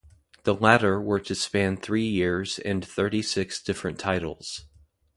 The 0.45 0.55
latter 0.55 0.99
were 0.99 1.19
to 1.19 1.35
span 1.35 1.77
three 1.77 2.07
years 2.07 2.57
and 2.57 2.83
thirty-six 2.83 3.61
different 3.61 3.99
titles. 3.99 4.65